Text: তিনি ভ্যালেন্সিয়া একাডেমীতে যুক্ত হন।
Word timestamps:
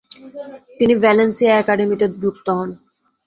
তিনি 0.77 0.93
ভ্যালেন্সিয়া 1.03 1.53
একাডেমীতে 1.57 2.05
যুক্ত 2.21 2.47
হন। 2.57 2.69